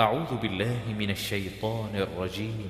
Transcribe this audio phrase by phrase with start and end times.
[0.00, 2.68] أعوذ بالله من الشيطان الرجيم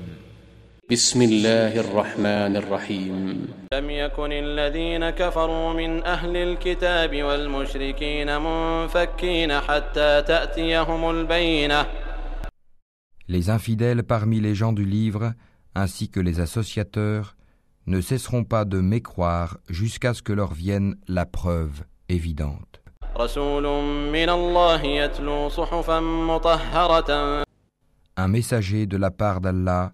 [0.90, 11.10] بسم الله الرحمن الرحيم لم يكن الذين كفروا من أهل الكتاب والمشركين منفكين حتى تأتيهم
[11.10, 11.86] البينة
[13.28, 15.32] Les infidèles parmi les gens du livre,
[15.74, 17.36] ainsi que les associateurs,
[17.88, 22.80] ne cesseront pas de mécroire jusqu'à ce que leur vienne la preuve évidente.
[23.17, 23.63] رسول
[24.11, 27.43] من الله يتلو صحفا مطهرة
[28.17, 29.93] Un messager de la part d'Allah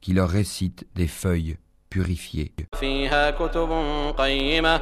[0.00, 1.56] qui leur récite des feuilles
[1.90, 3.70] purifiées, فيها كتب
[4.18, 4.80] قيمة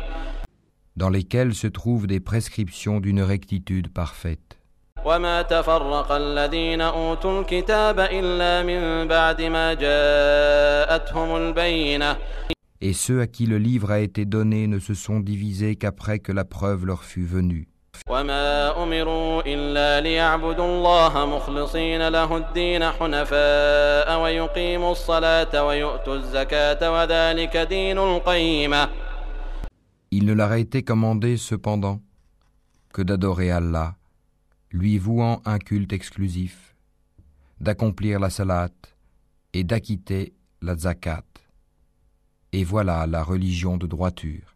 [0.96, 4.56] dans lesquelles se trouvent des prescriptions d'une rectitude parfaite.
[5.04, 12.16] وما تفرق الذين أوتوا الكتاب إلا من بعد ما جاءتهم البينة
[12.82, 16.32] Et ceux à qui le livre a été donné ne se sont divisés qu'après que
[16.32, 17.68] la preuve leur fut venue.
[18.08, 27.98] وما أمروا إلا ليعبدوا الله مخلصين له الدين حنفاء ويقيموا الصلاة ويؤتوا الزكاة وذلك دين
[27.98, 28.88] القيمة
[30.12, 32.00] Il ne leur a été commandé cependant
[32.92, 33.96] que d'adorer Allah,
[34.70, 36.76] lui vouant un culte exclusif,
[37.60, 38.70] d'accomplir la salat
[39.52, 41.24] et d'acquitter la zakat.
[42.52, 44.54] Et voilà la religion de droiture.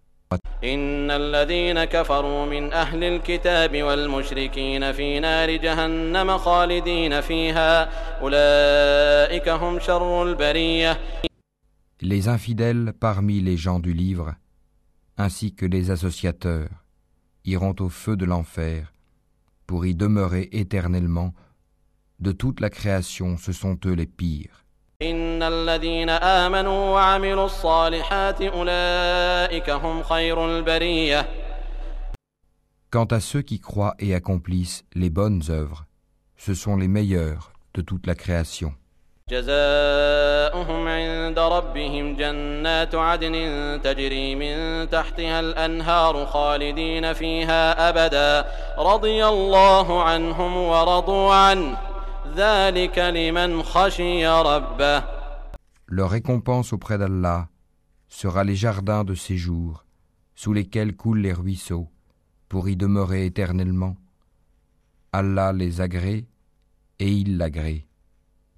[0.64, 10.22] إن الذين كفروا من أهل الكتاب والمشركين في نار جهنم خالدين فيها أولئك هم شر
[10.22, 11.00] البرية
[12.02, 14.34] Les infidèles parmi les gens du livre,
[15.18, 16.70] ainsi que les associateurs,
[17.44, 18.94] iront au feu de l'enfer
[19.66, 21.34] pour y demeurer éternellement.
[22.18, 24.63] De toute la création, ce sont eux les pires.
[25.47, 31.25] الذين آمنوا وعملوا الصالحات أولئك هم خير البرية.
[32.91, 35.85] Quant à ceux qui croient et accomplissent les bonnes œuvres,
[36.37, 38.73] ce sont les meilleurs de toute la création.
[39.29, 43.35] جزاؤهم عند ربهم جنات عدن
[43.83, 48.45] تجري من تحتها الأنهار خالدين فيها أبدا.
[48.77, 51.77] رضي الله عنهم ورضوا عنه.
[52.35, 55.14] ذلك لمن خشي ربه.
[55.87, 57.49] Leur récompense auprès d'Allah
[58.07, 59.85] sera les jardins de séjour
[60.33, 61.89] sous lesquels coulent les ruisseaux
[62.49, 63.95] pour y demeurer éternellement.
[65.11, 66.27] Allah les agrée
[66.99, 67.87] et il l'agrée.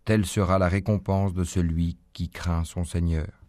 [0.06, 3.47] Telle sera la récompense de celui qui craint son Seigneur.